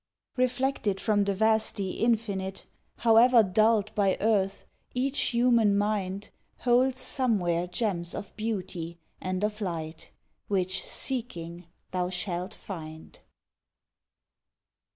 Reflected 0.35 0.99
from 0.99 1.25
the 1.25 1.35
vasty 1.35 1.91
Infinite, 1.99 2.65
However 2.95 3.43
dulled 3.43 3.93
by 3.93 4.17
earth, 4.19 4.65
each 4.95 5.19
human 5.29 5.77
mind 5.77 6.29
Holds 6.61 6.99
somewhere 6.99 7.67
gems 7.67 8.15
of 8.15 8.35
beauty 8.35 8.97
and 9.21 9.43
of 9.43 9.61
light 9.61 10.09
Which, 10.47 10.83
seeking, 10.83 11.67
thou 11.91 12.09
shalt 12.09 12.55
find. 12.55 13.19